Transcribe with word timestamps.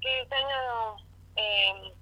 que 0.00 0.20
este 0.20 0.34
año, 0.34 0.96
eh, 1.36 1.94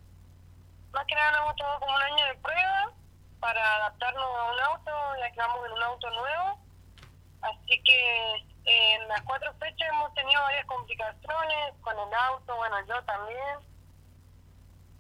más 0.93 1.05
que 1.07 1.15
nada 1.15 1.33
nos 1.33 1.41
hemos 1.41 1.57
tomado 1.57 1.81
como 1.81 1.95
un 1.95 2.03
año 2.03 2.27
de 2.27 2.35
prueba 2.37 2.93
para 3.41 3.75
adaptarnos 3.77 4.25
a 4.25 4.53
un 4.53 4.61
auto, 4.61 4.91
ya 5.21 5.31
que 5.31 5.41
vamos 5.41 5.67
en 5.67 5.73
un 5.73 5.83
auto 5.83 6.11
nuevo. 6.11 6.59
Así 7.43 7.83
que 7.83 8.35
eh, 8.65 8.95
en 8.95 9.09
las 9.09 9.23
cuatro 9.23 9.53
fechas 9.55 9.89
hemos 9.89 10.13
tenido 10.15 10.43
varias 10.43 10.67
complicaciones 10.67 11.75
con 11.81 11.95
el 11.99 12.15
auto, 12.15 12.57
bueno, 12.57 12.77
yo 12.87 13.03
también. 13.05 13.59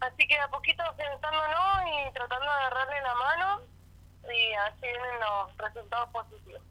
Así 0.00 0.26
que 0.28 0.38
a 0.38 0.48
poquito 0.48 0.82
sentándonos 0.96 2.08
y 2.08 2.12
tratando 2.12 2.44
de 2.44 2.50
agarrarle 2.50 3.02
la 3.02 3.14
mano 3.14 3.60
y 4.24 4.52
así 4.54 4.82
vienen 4.82 5.20
los 5.20 5.56
resultados 5.56 6.08
positivos. 6.10 6.62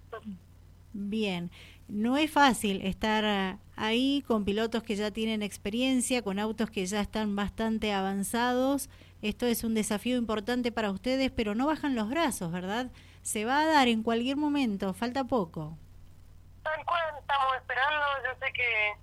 Bien, 0.93 1.51
no 1.87 2.17
es 2.17 2.31
fácil 2.31 2.85
estar 2.85 3.57
ahí 3.75 4.23
con 4.27 4.45
pilotos 4.45 4.83
que 4.83 4.95
ya 4.95 5.11
tienen 5.11 5.41
experiencia, 5.41 6.21
con 6.21 6.39
autos 6.39 6.69
que 6.69 6.85
ya 6.85 7.01
están 7.01 7.35
bastante 7.35 7.93
avanzados. 7.93 8.89
Esto 9.21 9.45
es 9.45 9.63
un 9.63 9.73
desafío 9.73 10.17
importante 10.17 10.71
para 10.71 10.91
ustedes, 10.91 11.31
pero 11.31 11.55
no 11.55 11.67
bajan 11.67 11.95
los 11.95 12.09
brazos, 12.09 12.51
¿verdad? 12.51 12.87
Se 13.21 13.45
va 13.45 13.61
a 13.61 13.65
dar 13.65 13.87
en 13.87 14.03
cualquier 14.03 14.37
momento, 14.37 14.93
falta 14.93 15.23
poco. 15.23 15.77
Tal 16.63 16.85
cual, 16.85 17.15
estamos 17.19 17.55
esperando. 17.55 18.05
Yo 18.23 18.39
sé 18.39 18.53
que 18.53 18.93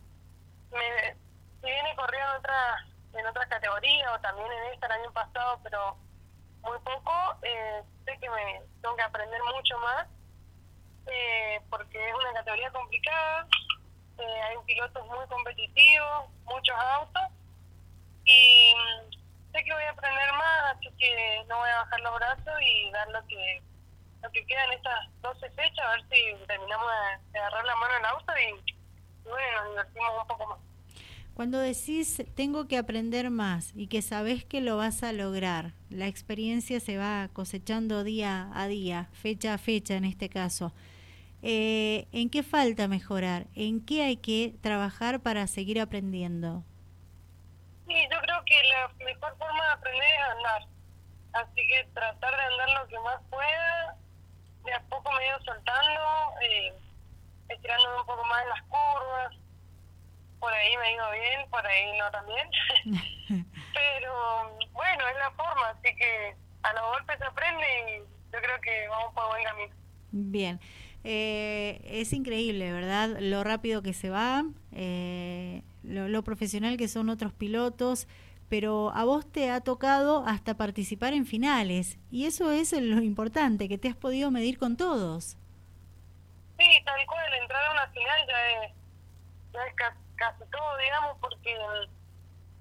me, 0.72 1.14
si 1.60 1.66
viene 1.66 1.96
corriendo 1.96 2.30
en 2.32 2.38
otras 2.38 2.94
en 3.14 3.26
otras 3.26 3.46
categorías 3.46 4.10
o 4.12 4.20
también 4.20 4.48
en 4.50 4.72
esta 4.72 4.86
el 4.86 4.92
año 4.92 5.12
pasado, 5.12 5.60
pero 5.62 5.96
muy 6.62 6.78
poco, 6.80 7.12
eh, 7.42 7.82
sé 8.04 8.18
que 8.18 8.28
me 8.28 8.60
tengo 8.82 8.96
que 8.96 9.02
aprender 9.02 9.40
mucho 9.54 9.78
más 9.78 10.06
eh, 11.06 11.60
porque 11.70 12.08
es 12.08 12.14
una 12.14 12.32
categoría 12.34 12.70
complicada, 12.70 13.46
eh, 14.18 14.40
hay 14.42 14.56
pilotos 14.66 15.06
muy 15.06 15.26
competitivos, 15.28 16.30
muchos 16.44 16.76
autos 16.76 17.22
y 18.24 18.74
mm, 18.74 19.52
sé 19.52 19.64
que 19.64 19.72
voy 19.72 19.82
a 19.82 19.90
aprender 19.90 20.32
más, 20.32 20.76
así 20.76 20.88
que 20.98 21.44
no 21.48 21.58
voy 21.58 21.70
a 21.70 21.78
bajar 21.78 22.00
los 22.00 22.14
brazos 22.16 22.54
y 22.62 22.90
dar 22.90 23.08
lo 23.10 23.26
que 23.26 23.62
lo 24.24 24.32
que 24.32 24.46
queda 24.46 24.64
en 24.64 24.72
estas 24.72 25.10
12 25.22 25.50
fechas, 25.50 25.84
a 25.84 25.90
ver 25.90 26.02
si 26.10 26.46
terminamos 26.46 26.86
de, 27.30 27.38
agarrar 27.38 27.64
la 27.66 27.76
mano 27.76 27.94
al 27.98 28.04
auto 28.06 28.32
y, 28.32 28.74
bueno, 29.28 29.64
nos 29.64 29.70
divertimos 29.70 30.10
un 30.22 30.26
poco 30.26 30.46
más. 30.46 30.58
Cuando 31.34 31.58
decís 31.58 32.22
tengo 32.34 32.68
que 32.68 32.78
aprender 32.78 33.28
más 33.28 33.72
y 33.74 33.88
que 33.88 34.02
sabes 34.02 34.44
que 34.44 34.60
lo 34.60 34.76
vas 34.76 35.02
a 35.02 35.12
lograr, 35.12 35.72
la 35.90 36.06
experiencia 36.06 36.80
se 36.80 36.96
va 36.96 37.28
cosechando 37.32 38.04
día 38.04 38.50
a 38.54 38.66
día, 38.66 39.10
fecha 39.12 39.54
a 39.54 39.58
fecha 39.58 39.94
en 39.96 40.04
este 40.04 40.28
caso. 40.28 40.72
Eh, 41.46 42.08
¿En 42.10 42.30
qué 42.30 42.42
falta 42.42 42.88
mejorar? 42.88 43.48
¿En 43.54 43.84
qué 43.84 44.02
hay 44.02 44.16
que 44.16 44.54
trabajar 44.62 45.20
para 45.20 45.46
seguir 45.46 45.78
aprendiendo? 45.78 46.64
Sí, 47.86 47.94
yo 48.10 48.18
creo 48.22 48.42
que 48.46 48.56
la 48.70 49.04
mejor 49.04 49.36
forma 49.36 49.62
de 49.62 49.72
aprender 49.74 50.08
es 50.08 50.24
andar. 50.36 50.62
Así 51.34 51.68
que 51.68 51.84
tratar 51.92 52.34
de 52.34 52.42
andar 52.44 52.80
lo 52.80 52.88
que 52.88 52.98
más 53.00 53.20
pueda, 53.28 53.94
de 54.64 54.72
a 54.72 54.80
poco 54.88 55.12
me 55.12 55.22
he 55.22 55.28
ido 55.28 55.38
soltando, 55.44 56.00
eh, 56.48 56.72
estirándome 57.50 58.00
un 58.00 58.06
poco 58.06 58.24
más 58.24 58.42
en 58.42 58.48
las 58.48 58.62
curvas. 58.62 59.36
Por 60.40 60.50
ahí 60.50 60.74
me 60.78 60.86
ha 60.86 60.92
ido 60.92 61.10
bien, 61.10 61.50
por 61.50 61.66
ahí 61.66 61.98
no 61.98 62.10
también. 62.10 62.48
Pero 63.74 64.56
bueno, 64.72 65.08
es 65.08 65.16
la 65.18 65.30
forma, 65.32 65.68
así 65.68 65.94
que 65.94 66.34
a 66.62 66.72
los 66.72 66.82
golpes 66.84 67.18
se 67.18 67.24
aprende 67.26 67.66
y 67.90 67.98
yo 68.32 68.40
creo 68.40 68.58
que 68.62 68.88
vamos 68.88 69.12
por 69.12 69.28
buen 69.28 69.44
camino. 69.44 69.74
Bien. 70.10 70.58
Eh, 71.04 71.82
es 71.84 72.14
increíble, 72.14 72.72
¿verdad? 72.72 73.18
Lo 73.20 73.44
rápido 73.44 73.82
que 73.82 73.92
se 73.92 74.08
va, 74.08 74.44
eh, 74.72 75.62
lo, 75.82 76.24
profesional 76.24 76.78
que 76.78 76.88
son 76.88 77.10
otros 77.10 77.34
pilotos, 77.34 78.08
pero 78.48 78.90
a 78.94 79.04
vos 79.04 79.30
te 79.30 79.50
ha 79.50 79.60
tocado 79.60 80.24
hasta 80.26 80.56
participar 80.56 81.12
en 81.12 81.26
finales 81.26 81.98
y 82.10 82.24
eso 82.24 82.50
es 82.50 82.72
lo 82.72 83.02
importante, 83.02 83.68
que 83.68 83.76
te 83.76 83.88
has 83.88 83.96
podido 83.96 84.30
medir 84.30 84.58
con 84.58 84.78
todos. 84.78 85.36
Sí, 86.58 86.82
tal 86.86 87.04
cual, 87.04 87.34
entrar 87.34 87.62
a 87.66 87.72
una 87.72 87.86
final 87.88 88.26
ya 88.26 88.64
es, 88.64 88.72
ya 89.52 89.60
es 89.66 89.74
casi, 89.74 90.44
todo, 90.50 90.76
digamos, 90.78 91.18
porque 91.20 91.54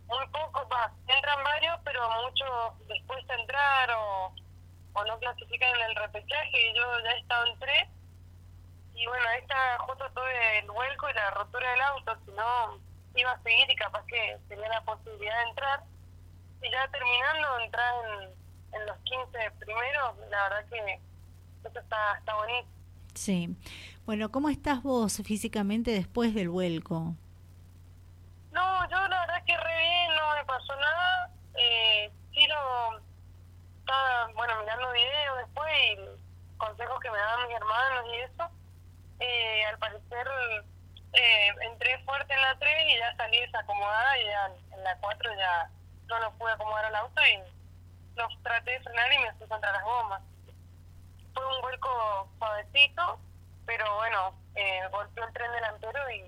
muy 0.07 0.28
pocos, 0.34 0.68
entran 1.07 1.44
varios, 1.45 1.79
pero 1.85 2.01
muchos 2.23 2.88
después 2.89 3.25
de 3.25 3.35
entrar 3.35 3.89
o, 3.91 4.35
o 4.95 5.06
no 5.06 5.18
clasifican 5.19 5.69
en 5.75 5.91
el 5.91 5.95
repechaje 5.95 6.73
yo 6.75 6.84
ya 7.06 7.12
he 7.12 7.19
estado 7.19 7.47
en 7.47 7.59
tres 7.59 7.93
y 8.96 9.08
bueno, 9.08 9.26
está 9.40 9.78
justo 9.80 10.06
todo 10.14 10.26
el 10.28 10.70
vuelco 10.72 11.09
y 11.09 11.14
la 11.14 11.31
rotura 11.31 11.72
del 11.72 11.81
auto, 11.81 12.18
si 12.26 12.31
no 12.31 12.80
iba 13.16 13.31
a 13.31 13.44
seguir 13.44 13.70
y 13.70 13.76
capaz 13.76 14.06
que 14.06 14.38
tenía 14.48 14.70
la 14.70 14.81
posibilidad 14.81 15.38
de 15.44 15.50
entrar. 15.50 15.84
Y 16.62 16.72
ya 16.72 16.88
terminando, 16.88 17.59
entrar 17.59 17.94
en, 18.06 18.80
en 18.80 18.86
los 18.88 18.98
15 19.00 19.52
primeros, 19.59 20.18
la 20.30 20.50
verdad 20.50 20.66
que 20.70 21.00
eso 21.68 21.80
está, 21.80 22.18
está 22.18 22.36
bonito. 22.36 22.68
Sí. 23.14 23.56
Bueno, 24.06 24.31
¿cómo 24.31 24.50
estás 24.50 24.84
vos 24.84 25.22
físicamente 25.24 25.92
después 25.92 26.34
del 26.34 26.50
vuelco? 26.50 27.16
No, 28.52 28.90
yo 28.90 29.08
la 29.08 29.20
verdad 29.22 29.44
que 29.46 29.58
re 29.58 29.80
bien, 29.80 30.16
no 30.16 30.36
me 30.36 30.46
pasó 30.46 30.75
nada. 30.75 31.31
Eh, 31.56 32.12
sí 32.34 32.46
lo 32.48 33.00
estaba, 33.80 34.31
bueno, 34.36 34.54
mirando 34.62 34.92
videos 34.92 35.38
después 35.38 35.72
y 35.92 36.58
consejos 36.58 37.00
que 37.00 37.12
me 37.12 37.18
daban 37.18 37.48
mis 37.48 37.58
hermanos 37.58 38.06
y 38.14 38.18
eso 38.20 38.43
eh, 39.23 39.66
al 39.66 39.78
parecer 39.78 40.28
eh, 41.13 41.47
entré 41.72 41.97
fuerte 42.03 42.34
en 42.34 42.41
la 42.41 42.57
3 42.59 42.72
y 42.88 42.97
ya 42.97 43.16
salí 43.16 43.39
desacomodada 43.39 44.19
y 44.19 44.25
ya 44.25 44.51
en 44.75 44.84
la 44.84 44.97
4 44.97 45.31
ya 45.35 45.69
no 46.07 46.19
lo 46.19 46.31
pude 46.38 46.51
acomodar 46.51 46.85
al 46.85 46.95
auto 46.95 47.22
y 47.22 48.17
los 48.17 48.44
traté 48.44 48.72
de 48.72 48.79
frenar 48.81 49.13
y 49.13 49.19
me 49.19 49.33
fui 49.33 49.47
contra 49.47 49.72
las 49.72 49.83
gomas. 49.83 50.22
Fue 51.33 51.56
un 51.56 51.62
vuelco 51.62 52.29
suavecito, 52.38 53.19
pero 53.66 53.95
bueno, 53.95 54.35
eh, 54.56 54.81
golpeó 54.91 55.25
el 55.25 55.33
tren 55.33 55.51
delantero 55.51 56.00
y, 56.12 56.23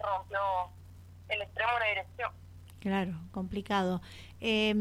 rompió 0.00 0.40
el 1.28 1.42
extremo 1.42 1.72
de 1.74 1.80
la 1.80 1.86
dirección. 1.86 2.32
Claro, 2.80 3.12
complicado. 3.32 4.00
Eh, 4.40 4.74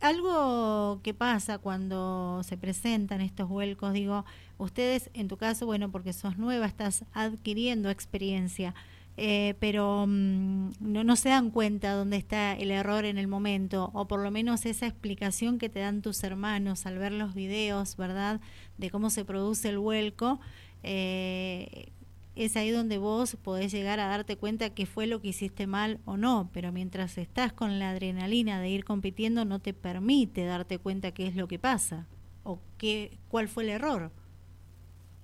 algo 0.00 1.00
que 1.02 1.14
pasa 1.14 1.58
cuando 1.58 2.42
se 2.44 2.56
presentan 2.56 3.20
estos 3.20 3.48
vuelcos, 3.48 3.92
digo, 3.92 4.24
ustedes 4.58 5.10
en 5.14 5.28
tu 5.28 5.36
caso, 5.36 5.66
bueno, 5.66 5.90
porque 5.90 6.12
sos 6.12 6.38
nueva, 6.38 6.66
estás 6.66 7.04
adquiriendo 7.12 7.90
experiencia, 7.90 8.74
eh, 9.16 9.54
pero 9.60 10.06
mm, 10.06 10.70
no, 10.80 11.16
se 11.16 11.28
dan 11.28 11.50
cuenta 11.50 11.92
dónde 11.92 12.16
está 12.16 12.54
el 12.54 12.70
error 12.70 13.04
en 13.04 13.18
el 13.18 13.26
momento, 13.26 13.90
o 13.92 14.06
por 14.06 14.20
lo 14.20 14.30
menos 14.30 14.64
esa 14.66 14.86
explicación 14.86 15.58
que 15.58 15.68
te 15.68 15.80
dan 15.80 16.02
tus 16.02 16.22
hermanos 16.24 16.86
al 16.86 16.98
ver 16.98 17.12
los 17.12 17.34
videos, 17.34 17.96
¿verdad?, 17.96 18.40
de 18.78 18.90
cómo 18.90 19.10
se 19.10 19.24
produce 19.24 19.68
el 19.68 19.78
vuelco. 19.78 20.40
Eh, 20.82 21.92
es 22.36 22.56
ahí 22.56 22.70
donde 22.70 22.98
vos 22.98 23.36
podés 23.36 23.72
llegar 23.72 24.00
a 24.00 24.06
darte 24.06 24.36
cuenta 24.36 24.70
que 24.70 24.86
fue 24.86 25.06
lo 25.06 25.20
que 25.20 25.28
hiciste 25.28 25.66
mal 25.66 26.00
o 26.04 26.16
no, 26.16 26.50
pero 26.52 26.72
mientras 26.72 27.18
estás 27.18 27.52
con 27.52 27.78
la 27.78 27.90
adrenalina 27.90 28.60
de 28.60 28.68
ir 28.68 28.84
compitiendo 28.84 29.44
no 29.44 29.58
te 29.58 29.74
permite 29.74 30.44
darte 30.44 30.78
cuenta 30.78 31.12
qué 31.12 31.26
es 31.26 31.36
lo 31.36 31.48
que 31.48 31.58
pasa 31.58 32.06
o 32.44 32.60
qué, 32.78 33.18
cuál 33.28 33.48
fue 33.48 33.64
el 33.64 33.70
error. 33.70 34.10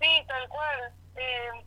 Sí, 0.00 0.08
tal 0.26 0.48
cual. 0.48 0.92
Eh, 1.16 1.64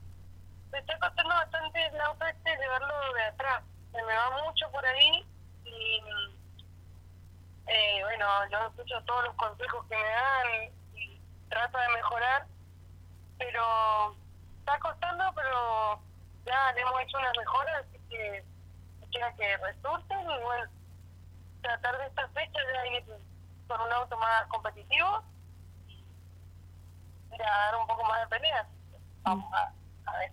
me 0.72 0.80
está 0.80 1.00
costando 1.00 1.30
bastante 1.30 1.86
el 1.88 2.02
auto 2.02 2.26
este 2.26 2.58
llevarlo 2.58 3.14
de 3.16 3.24
atrás. 3.24 3.64
Se 3.92 3.98
me 3.98 4.14
va 4.14 4.46
mucho 4.46 4.70
por 4.72 4.86
ahí 4.86 5.26
y 5.66 6.02
eh, 7.68 8.02
bueno, 8.04 8.26
yo 8.52 8.68
escucho 8.68 9.02
todos 9.06 9.26
los 9.26 9.36
consejos 9.36 9.86
que 9.88 9.96
me 9.96 10.04
dan 10.04 10.74
y 10.96 11.22
trato 11.50 11.78
de 11.78 11.90
mejorar, 11.90 12.48
pero 13.38 14.16
está 14.70 14.80
costando, 14.80 15.24
pero 15.34 16.00
ya 16.46 16.72
le 16.74 16.82
hemos 16.82 17.02
hecho 17.02 17.18
unas 17.18 17.38
mejoras, 17.38 17.86
así 17.86 18.00
que 18.10 18.44
quiera 19.12 19.34
que 19.34 19.58
resulten 19.58 20.22
y 20.22 20.44
bueno, 20.44 20.70
tratar 21.62 21.98
de 21.98 22.06
esta 22.06 22.28
fecha 22.30 22.60
ya 22.74 22.98
ir 22.98 23.04
con 23.68 23.82
un 23.82 23.92
auto 23.92 24.18
más 24.18 24.46
competitivo 24.48 25.24
y 25.88 27.38
dar 27.38 27.76
un 27.76 27.88
poco 27.88 28.04
más 28.04 28.22
de 28.22 28.28
pelea. 28.28 28.68
Vamos 29.24 29.52
a, 29.54 29.74
ver. 30.20 30.32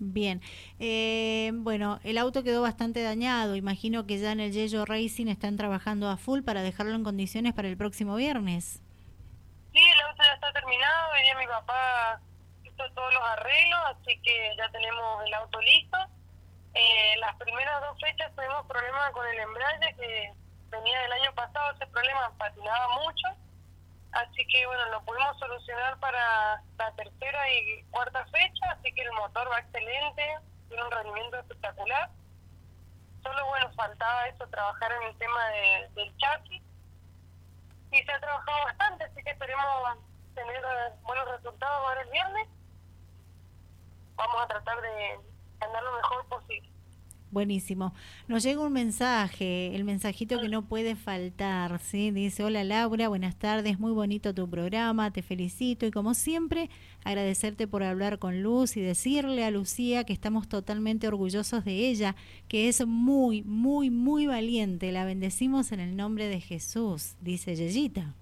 Bien, 0.00 0.42
eh, 0.78 1.50
bueno, 1.54 2.00
el 2.02 2.18
auto 2.18 2.42
quedó 2.42 2.62
bastante 2.62 3.02
dañado. 3.02 3.56
Imagino 3.56 4.06
que 4.06 4.18
ya 4.18 4.32
en 4.32 4.40
el 4.40 4.52
Yello 4.52 4.84
Racing 4.84 5.26
están 5.26 5.56
trabajando 5.56 6.08
a 6.08 6.16
full 6.16 6.42
para 6.42 6.62
dejarlo 6.62 6.94
en 6.94 7.04
condiciones 7.04 7.52
para 7.52 7.68
el 7.68 7.76
próximo 7.76 8.16
viernes. 8.16 8.82
Sí, 9.72 9.80
el 9.80 10.00
auto 10.00 10.22
ya 10.22 10.34
está 10.34 10.52
terminado. 10.52 11.12
Hoy 11.12 11.22
día 11.22 11.38
mi 11.38 11.46
papá 11.46 12.20
todos 12.94 13.12
los 13.12 13.22
arreglos, 13.22 13.80
así 13.86 14.20
que 14.22 14.54
ya 14.56 14.68
tenemos 14.70 15.24
el 15.26 15.34
auto 15.34 15.60
listo. 15.60 15.98
Eh, 16.74 17.16
las 17.18 17.34
primeras 17.36 17.80
dos 17.80 17.98
fechas 18.00 18.34
tuvimos 18.34 18.66
problemas 18.66 19.10
con 19.12 19.26
el 19.26 19.38
embrague 19.38 19.94
que 19.96 20.32
venía 20.70 21.00
del 21.02 21.12
año 21.12 21.34
pasado, 21.34 21.72
ese 21.74 21.86
problema 21.86 22.30
patinaba 22.38 22.88
mucho, 23.00 23.28
así 24.12 24.46
que 24.46 24.66
bueno, 24.66 24.84
lo 24.90 25.02
pudimos 25.02 25.38
solucionar 25.38 25.98
para 25.98 26.62
la 26.76 26.92
tercera 26.92 27.50
y 27.52 27.82
cuarta 27.90 28.24
fecha, 28.26 28.70
así 28.70 28.92
que 28.92 29.02
el 29.02 29.12
motor 29.12 29.50
va 29.50 29.58
excelente, 29.60 30.38
tiene 30.68 30.84
un 30.84 30.90
rendimiento 30.90 31.38
espectacular. 31.38 32.10
Solo 33.22 33.46
bueno, 33.46 33.72
faltaba 33.74 34.28
eso, 34.28 34.46
trabajar 34.48 34.92
en 34.92 35.08
el 35.08 35.18
tema 35.18 35.48
de, 35.48 35.88
del 35.94 36.16
chasis. 36.18 36.62
Y 37.90 38.02
se 38.02 38.12
ha 38.12 38.20
trabajado 38.20 38.64
bastante, 38.64 39.04
así 39.04 39.22
que 39.24 39.30
esperemos 39.30 39.98
tener 40.34 40.62
buenos 41.02 41.28
resultados 41.28 41.86
ahora 41.86 42.02
el 42.02 42.10
viernes. 42.10 42.48
Vamos 44.18 44.36
a 44.42 44.46
tratar 44.48 44.82
de 44.82 45.20
andar 45.60 45.82
lo 45.82 45.96
mejor 45.96 46.26
posible. 46.26 46.68
Buenísimo. 47.30 47.92
Nos 48.26 48.42
llega 48.42 48.62
un 48.62 48.72
mensaje, 48.72 49.76
el 49.76 49.84
mensajito 49.84 50.40
que 50.40 50.48
no 50.48 50.62
puede 50.66 50.96
faltar, 50.96 51.78
¿sí? 51.78 52.10
Dice, 52.10 52.42
hola 52.42 52.64
Laura, 52.64 53.08
buenas 53.08 53.36
tardes, 53.36 53.78
muy 53.78 53.92
bonito 53.92 54.34
tu 54.34 54.48
programa, 54.48 55.12
te 55.12 55.20
felicito 55.20 55.84
y 55.84 55.90
como 55.90 56.14
siempre 56.14 56.70
agradecerte 57.04 57.68
por 57.68 57.82
hablar 57.82 58.18
con 58.18 58.42
Luz 58.42 58.78
y 58.78 58.80
decirle 58.80 59.44
a 59.44 59.50
Lucía 59.50 60.04
que 60.04 60.14
estamos 60.14 60.48
totalmente 60.48 61.06
orgullosos 61.06 61.66
de 61.66 61.90
ella, 61.90 62.16
que 62.48 62.68
es 62.68 62.86
muy, 62.86 63.42
muy, 63.42 63.90
muy 63.90 64.26
valiente. 64.26 64.90
La 64.90 65.04
bendecimos 65.04 65.70
en 65.72 65.80
el 65.80 65.96
nombre 65.96 66.28
de 66.28 66.40
Jesús, 66.40 67.16
dice 67.20 67.54
Yeyita. 67.54 68.14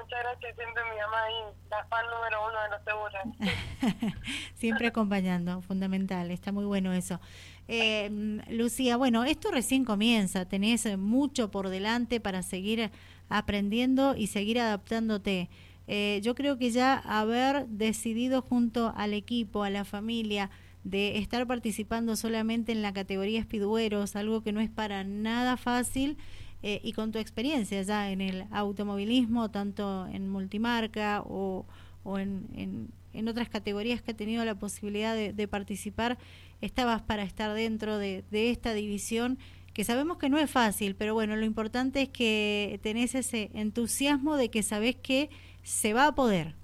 Muchas 0.00 0.20
gracias. 0.22 0.54
Siempre 0.54 0.82
mi 0.92 1.00
mamá 1.00 1.24
ahí, 1.24 1.34
la 1.70 1.84
fan 1.86 2.04
número 2.06 2.46
uno 2.48 2.62
de 2.62 2.68
los 2.70 2.82
seguros. 2.84 4.14
Siempre 4.54 4.86
acompañando, 4.88 5.60
fundamental. 5.62 6.30
Está 6.30 6.52
muy 6.52 6.64
bueno 6.64 6.92
eso. 6.92 7.20
Eh, 7.66 8.40
Lucía, 8.48 8.96
bueno, 8.96 9.24
esto 9.24 9.50
recién 9.50 9.84
comienza. 9.84 10.44
Tenés 10.46 10.96
mucho 10.96 11.50
por 11.50 11.68
delante 11.68 12.20
para 12.20 12.42
seguir 12.42 12.90
aprendiendo 13.28 14.14
y 14.16 14.28
seguir 14.28 14.60
adaptándote. 14.60 15.50
Eh, 15.86 16.20
yo 16.22 16.34
creo 16.34 16.58
que 16.58 16.70
ya 16.70 16.98
haber 16.98 17.66
decidido 17.66 18.42
junto 18.42 18.92
al 18.96 19.14
equipo, 19.14 19.64
a 19.64 19.70
la 19.70 19.84
familia, 19.84 20.50
de 20.84 21.18
estar 21.18 21.46
participando 21.46 22.14
solamente 22.14 22.72
en 22.72 22.82
la 22.82 22.92
categoría 22.92 23.42
Speedweros, 23.42 24.16
algo 24.16 24.42
que 24.42 24.52
no 24.52 24.60
es 24.60 24.70
para 24.70 25.04
nada 25.04 25.56
fácil, 25.56 26.16
eh, 26.62 26.80
y 26.82 26.92
con 26.92 27.12
tu 27.12 27.18
experiencia 27.18 27.80
ya 27.82 28.10
en 28.10 28.20
el 28.20 28.46
automovilismo, 28.50 29.50
tanto 29.50 30.06
en 30.08 30.28
multimarca 30.28 31.22
o, 31.24 31.66
o 32.02 32.18
en, 32.18 32.90
en, 33.12 33.28
otras 33.28 33.48
categorías 33.48 34.00
que 34.00 34.12
ha 34.12 34.16
tenido 34.16 34.44
la 34.44 34.54
posibilidad 34.54 35.14
de, 35.14 35.48
participar, 35.48 36.18
estabas 36.60 37.02
para 37.02 37.24
estar 37.24 37.52
dentro 37.52 37.98
de, 37.98 38.24
de, 38.30 38.50
esta 38.50 38.72
división 38.74 39.38
que 39.74 39.84
sabemos 39.84 40.18
que 40.18 40.28
no 40.28 40.38
es 40.38 40.50
fácil, 40.50 40.94
pero 40.94 41.14
bueno, 41.14 41.36
lo 41.36 41.44
importante 41.44 42.02
es 42.02 42.08
que 42.08 42.80
tenés 42.82 43.14
ese 43.14 43.50
entusiasmo 43.54 44.36
de 44.36 44.50
que 44.50 44.62
sabés 44.62 44.96
que 44.96 45.30
se 45.62 45.94
va 45.94 46.06
a 46.06 46.14
poder. 46.14 46.54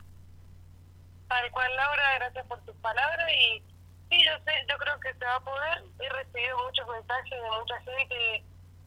Tal 1.28 1.50
cual, 1.50 1.70
Laura, 1.76 2.02
gracias 2.18 2.46
por 2.46 2.60
tus 2.62 2.76
palabras 2.76 3.28
y 3.32 3.62
sí, 4.10 4.24
yo 4.24 4.32
sé, 4.44 4.52
yo 4.68 4.76
creo 4.78 4.98
que 5.00 5.12
se 5.18 5.24
va 5.24 5.36
a 5.36 5.40
poder. 5.40 5.84
He 6.00 6.08
recibido 6.08 6.56
muchos 6.64 6.86
mensajes 6.88 7.30
de 7.30 7.58
mucha 7.60 7.80
gente 7.80 8.44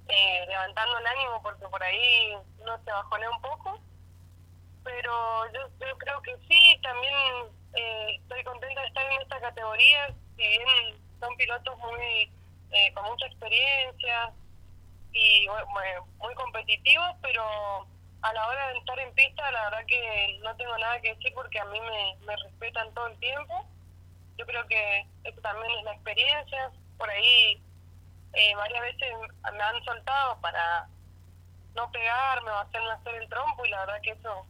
eh, 0.10 0.46
levantando 0.48 0.98
el 0.98 1.08
ánimo 1.08 1.42
porque 1.42 1.68
por 1.68 1.84
ahí 1.84 2.38
no 2.66 2.78
se 2.84 2.92
bajonea 2.92 3.30
un 3.30 3.42
poco. 3.42 3.80
Pero 4.84 5.52
yo, 5.54 5.68
yo 5.86 5.98
creo 5.98 6.22
que 6.22 6.38
sí, 6.48 6.80
también 6.82 7.16
eh, 7.74 8.16
estoy 8.22 8.44
contenta 8.44 8.82
de 8.82 8.88
estar 8.88 9.06
en 9.12 9.22
esta 9.22 9.40
categoría, 9.42 10.08
si 10.38 10.48
bien 10.48 10.68
son 11.20 11.36
pilotos 11.36 11.78
muy 11.80 12.32
eh, 12.72 12.94
con 12.94 13.06
mucha 13.06 13.26
experiencia 13.26 14.32
y 15.12 15.48
muy 16.20 16.36
competitivos, 16.36 17.16
pero 17.22 17.88
a 18.22 18.34
la 18.34 18.48
hora 18.48 18.68
de 18.70 18.78
estar 18.78 19.00
en 19.00 19.14
pista 19.14 19.52
la 19.52 19.64
verdad 19.70 19.86
que 19.88 20.40
no 20.44 20.56
tengo 20.56 20.78
nada 20.78 21.00
que 21.02 21.16
decir 21.16 21.34
porque 21.34 21.60
a 21.60 21.66
mí 21.66 21.80
me 22.26 22.36
respetan 22.36 22.94
todo 22.94 23.08
el 23.08 23.20
tiempo. 23.20 23.66
Yo 24.38 24.46
creo 24.46 24.66
que 24.68 25.06
eso 25.24 25.42
también 25.42 25.72
es 25.78 25.84
la 25.84 25.94
experiencia. 25.94 26.72
Por 26.98 27.10
ahí 27.10 27.62
eh, 28.38 28.56
varias 28.56 28.82
veces 28.82 29.08
me 29.52 29.64
han 29.64 29.84
soltado 29.84 30.40
para 30.42 30.88
no 31.76 31.92
pegarme 31.92 32.52
o 32.52 32.58
hacerme 32.60 32.92
hacer 32.92 33.16
el 33.16 33.30
trompo 33.30 33.66
y 33.66 33.70
la 33.70 33.80
verdad 33.80 34.02
que 34.04 34.12
eso 34.12 34.46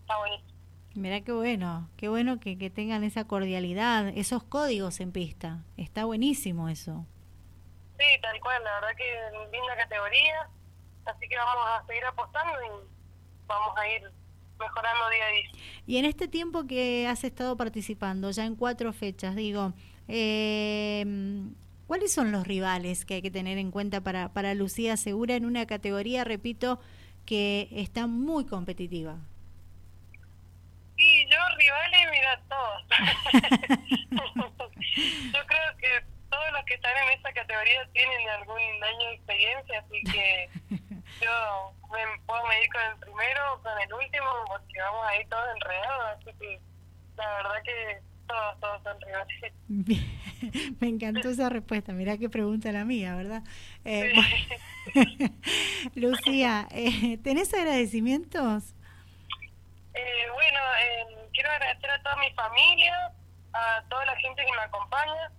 está 0.00 0.18
buenísimo. 0.18 0.58
Mira 0.94 1.20
qué 1.20 1.32
bueno, 1.32 1.90
qué 1.96 2.08
bueno 2.08 2.40
que, 2.40 2.58
que 2.58 2.70
tengan 2.70 3.04
esa 3.04 3.24
cordialidad, 3.24 4.08
esos 4.08 4.42
códigos 4.42 5.00
en 5.00 5.12
pista. 5.12 5.62
Está 5.76 6.06
buenísimo 6.06 6.68
eso. 6.68 7.06
Sí, 7.98 8.06
tal 8.22 8.40
cual, 8.40 8.62
la 8.64 8.74
verdad 8.74 8.96
que 8.96 9.48
linda 9.52 9.76
categoría, 9.76 10.48
así 11.04 11.28
que 11.28 11.36
vamos 11.36 11.64
a 11.68 11.86
seguir 11.86 12.04
apostando 12.06 12.52
y 12.62 12.88
vamos 13.46 13.76
a 13.76 13.88
ir 13.88 14.02
mejorando 14.58 15.08
día 15.10 15.26
a 15.26 15.30
día. 15.30 15.50
Y 15.86 15.96
en 15.98 16.04
este 16.06 16.28
tiempo 16.28 16.66
que 16.66 17.06
has 17.06 17.24
estado 17.24 17.56
participando, 17.56 18.30
ya 18.30 18.44
en 18.44 18.56
cuatro 18.56 18.92
fechas, 18.92 19.36
digo, 19.36 19.72
eh, 20.08 21.04
¿Cuáles 21.88 22.12
son 22.12 22.32
los 22.32 22.46
rivales 22.46 23.06
que 23.06 23.14
hay 23.14 23.22
que 23.22 23.30
tener 23.30 23.56
en 23.56 23.70
cuenta 23.70 24.02
para, 24.02 24.28
para 24.34 24.52
Lucía 24.52 24.98
Segura 24.98 25.36
en 25.36 25.46
una 25.46 25.64
categoría, 25.66 26.22
repito, 26.22 26.78
que 27.24 27.66
está 27.72 28.06
muy 28.06 28.44
competitiva? 28.44 29.16
Sí, 30.98 31.26
yo 31.30 31.38
rivales, 31.56 32.10
mira, 32.10 32.42
todos. 32.46 32.82
yo 35.32 35.46
creo 35.46 35.76
que 35.78 36.04
todos 36.28 36.52
los 36.52 36.62
que 36.66 36.74
están 36.74 36.92
en 37.04 37.18
esa 37.18 37.32
categoría 37.32 37.88
tienen 37.94 38.28
algún 38.28 38.58
año 38.58 39.08
de 39.08 39.14
experiencia, 39.14 39.78
así 39.78 40.02
que 40.12 40.50
yo 41.22 41.72
me 41.90 42.00
puedo 42.26 42.46
medir 42.48 42.68
con 42.70 42.82
el 42.82 42.98
primero 42.98 43.54
o 43.54 43.62
con 43.62 43.80
el 43.80 43.94
último, 43.94 44.26
porque 44.46 44.78
vamos 44.78 45.06
ahí 45.06 45.24
todos 45.30 45.48
enredados, 45.54 46.18
así 46.20 46.38
que 46.38 46.60
la 47.16 47.34
verdad 47.36 47.62
que 47.64 48.02
todos, 48.26 48.60
todos 48.60 48.82
son 48.82 49.00
rivales. 49.00 49.54
Me 50.80 50.88
encantó 50.88 51.30
esa 51.30 51.48
respuesta. 51.48 51.92
Mira 51.92 52.16
qué 52.18 52.28
pregunta 52.28 52.70
la 52.72 52.84
mía, 52.84 53.14
¿verdad? 53.16 53.42
Eh, 53.84 54.12
Lucía, 55.94 56.68
eh, 56.70 57.18
¿tenés 57.18 57.52
agradecimientos? 57.54 58.74
Eh, 59.94 60.26
bueno, 60.32 60.60
eh, 60.80 61.28
quiero 61.32 61.50
agradecer 61.50 61.90
a 61.90 62.02
toda 62.02 62.16
mi 62.16 62.30
familia, 62.32 63.12
a 63.52 63.82
toda 63.88 64.06
la 64.06 64.16
gente 64.16 64.44
que 64.44 64.52
me 64.52 64.62
acompaña, 64.62 65.32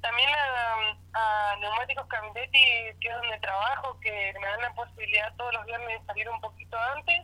también 0.00 0.28
a, 0.28 0.96
a 1.14 1.56
Neumáticos 1.56 2.06
Caminetti, 2.08 2.58
que 3.00 3.08
es 3.08 3.14
donde 3.14 3.38
trabajo, 3.38 3.98
que 4.00 4.34
me 4.38 4.46
dan 4.46 4.60
la 4.60 4.74
posibilidad 4.74 5.34
todos 5.36 5.54
los 5.54 5.64
viernes 5.64 6.00
de 6.00 6.06
salir 6.06 6.28
un 6.28 6.40
poquito 6.40 6.76
antes. 6.96 7.22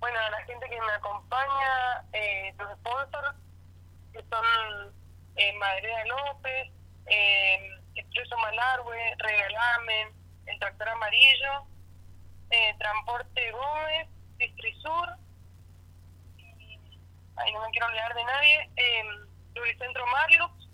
bueno, 0.00 0.18
a 0.20 0.30
la 0.30 0.44
gente 0.44 0.68
que 0.68 0.80
me 0.80 0.92
acompaña, 0.92 2.04
eh, 2.12 2.54
los 2.58 2.78
sponsors, 2.78 3.36
que 4.12 4.22
son 4.30 4.97
eh, 5.38 5.52
Madrea 5.54 6.04
López, 6.06 6.72
eh, 7.06 7.70
Expreso 7.94 8.36
Malargüe, 8.38 9.14
Regalamen, 9.18 10.08
el 10.46 10.58
Tractor 10.58 10.88
Amarillo, 10.88 11.66
eh, 12.50 12.74
Transporte 12.78 13.50
Gómez, 13.52 14.08
Distrisur, 14.38 15.08
y, 16.36 16.78
ahí 17.36 17.52
no 17.52 17.62
me 17.62 17.70
quiero 17.70 17.86
olvidar 17.86 18.14
de 18.14 18.24
nadie, 18.24 18.70
eh, 18.76 19.02
Lubricentro 19.54 20.06
Marius, 20.06 20.68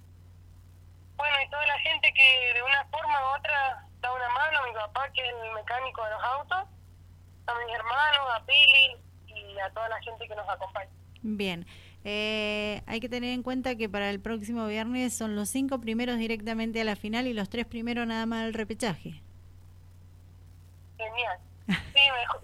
bueno, 1.16 1.36
y 1.44 1.50
toda 1.50 1.66
la 1.66 1.78
gente 1.80 2.12
que 2.12 2.54
de 2.54 2.62
una 2.62 2.84
forma 2.86 3.20
u 3.20 3.38
otra 3.38 3.86
da 4.00 4.12
una 4.12 4.28
mano, 4.30 4.66
mi 4.66 4.74
papá 4.74 5.10
que 5.12 5.26
es 5.26 5.34
el 5.42 5.52
mecánico 5.52 6.04
de 6.04 6.10
los 6.10 6.22
autos, 6.22 6.64
a 7.46 7.54
mis 7.64 7.74
hermanos, 7.74 8.20
a 8.34 8.44
Pili 8.46 8.96
y 9.26 9.58
a 9.60 9.70
toda 9.70 9.88
la 9.88 10.00
gente 10.02 10.26
que 10.26 10.34
nos 10.34 10.48
acompaña. 10.48 10.90
Bien. 11.22 11.66
Eh, 12.06 12.82
hay 12.86 13.00
que 13.00 13.08
tener 13.08 13.32
en 13.32 13.42
cuenta 13.42 13.76
que 13.76 13.88
para 13.88 14.10
el 14.10 14.20
próximo 14.20 14.66
viernes 14.66 15.14
son 15.14 15.36
los 15.36 15.48
cinco 15.48 15.80
primeros 15.80 16.18
directamente 16.18 16.80
a 16.82 16.84
la 16.84 16.96
final 16.96 17.26
y 17.26 17.32
los 17.32 17.48
tres 17.48 17.66
primeros 17.66 18.06
nada 18.06 18.26
más 18.26 18.44
al 18.44 18.52
repechaje. 18.52 19.22
Genial. 20.98 21.38
Sí, 21.66 22.00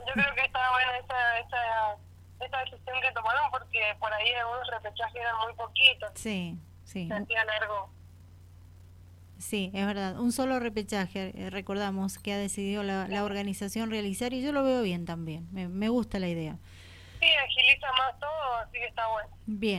yo 0.06 0.12
creo 0.14 0.34
que 0.34 0.44
está 0.46 0.70
buena 0.72 0.98
esa, 0.98 1.38
esa, 1.40 2.46
esa 2.46 2.58
decisión 2.58 3.00
que 3.02 3.12
tomaron 3.12 3.50
porque 3.50 3.94
por 3.98 4.10
ahí 4.14 4.32
algunos 4.32 4.66
repechajes 4.68 5.16
eran 5.16 5.36
muy 5.44 5.54
poquitos. 5.54 6.10
Sí, 6.14 6.58
sí. 6.84 7.06
Se 7.06 7.14
hacía 7.14 7.44
largo. 7.44 7.90
Sí, 9.38 9.70
es 9.74 9.86
verdad. 9.86 10.18
Un 10.18 10.32
solo 10.32 10.58
repechaje, 10.58 11.32
eh, 11.34 11.50
recordamos, 11.50 12.18
que 12.18 12.32
ha 12.32 12.38
decidido 12.38 12.82
la, 12.82 13.08
la, 13.08 13.24
organización 13.24 13.90
realizar 13.90 14.32
y 14.32 14.42
yo 14.42 14.52
lo 14.52 14.62
veo 14.64 14.82
bien 14.82 15.04
también. 15.04 15.48
Me, 15.52 15.68
me 15.68 15.90
gusta 15.90 16.18
la 16.18 16.28
idea. 16.28 16.58
Está 17.72 19.06
bueno. 19.08 19.28
Bien. 19.46 19.68